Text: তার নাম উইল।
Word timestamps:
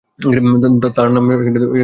তার 0.95 1.07
নাম 1.11 1.25
উইল। 1.29 1.75